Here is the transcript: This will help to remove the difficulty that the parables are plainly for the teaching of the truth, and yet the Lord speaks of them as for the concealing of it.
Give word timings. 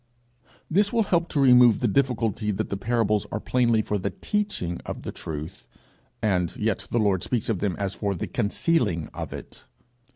This 0.67 0.91
will 0.91 1.03
help 1.03 1.29
to 1.29 1.39
remove 1.39 1.79
the 1.79 1.87
difficulty 1.87 2.49
that 2.49 2.71
the 2.71 2.75
parables 2.75 3.27
are 3.31 3.39
plainly 3.39 3.83
for 3.83 3.99
the 3.99 4.09
teaching 4.09 4.79
of 4.83 5.03
the 5.03 5.11
truth, 5.11 5.67
and 6.23 6.55
yet 6.57 6.87
the 6.89 6.97
Lord 6.97 7.21
speaks 7.21 7.49
of 7.49 7.59
them 7.59 7.75
as 7.77 7.93
for 7.93 8.15
the 8.15 8.25
concealing 8.25 9.09
of 9.13 9.31
it. 9.31 9.63